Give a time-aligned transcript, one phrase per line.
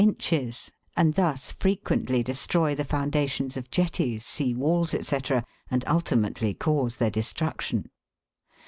[0.03, 5.17] inches, and thus frequently destroy the foundations of jetties, sea walls, &c.,
[5.69, 7.87] and ultimately cause their destruction.